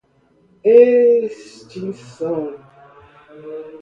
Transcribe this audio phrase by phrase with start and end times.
[0.63, 2.33] extinção